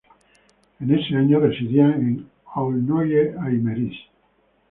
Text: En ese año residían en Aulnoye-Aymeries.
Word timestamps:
En 0.79 0.95
ese 0.95 1.15
año 1.15 1.39
residían 1.39 1.91
en 1.93 2.27
Aulnoye-Aymeries. 2.55 3.99